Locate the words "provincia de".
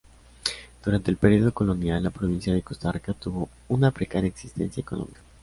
2.09-2.63